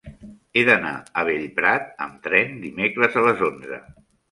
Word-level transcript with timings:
He 0.53 0.63
d'anar 0.69 0.93
a 0.93 1.25
Bellprat 1.27 1.93
amb 2.07 2.19
tren 2.29 2.59
dimecres 2.65 3.21
a 3.23 3.27
les 3.31 3.47
onze. 3.53 3.83